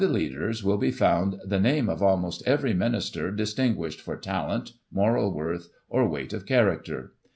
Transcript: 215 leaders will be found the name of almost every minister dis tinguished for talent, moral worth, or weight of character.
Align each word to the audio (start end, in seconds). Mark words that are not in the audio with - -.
215 0.03 0.25
leaders 0.33 0.63
will 0.63 0.79
be 0.79 0.89
found 0.89 1.39
the 1.45 1.59
name 1.59 1.87
of 1.87 2.01
almost 2.01 2.41
every 2.47 2.73
minister 2.73 3.29
dis 3.29 3.53
tinguished 3.53 3.99
for 4.01 4.15
talent, 4.17 4.71
moral 4.91 5.31
worth, 5.31 5.69
or 5.89 6.09
weight 6.09 6.33
of 6.33 6.47
character. 6.47 7.13